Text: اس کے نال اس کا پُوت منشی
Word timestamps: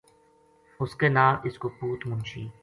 اس 0.81 0.95
کے 0.99 1.07
نال 1.15 1.35
اس 1.47 1.55
کا 1.61 1.69
پُوت 1.77 1.99
منشی 2.09 2.45